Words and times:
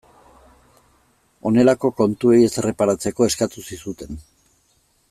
Honelako 1.49 1.91
kontuei 2.01 2.41
ez 2.47 2.51
erreparatzeko 2.63 3.31
eskatu 3.31 3.67
zizuten. 3.71 4.23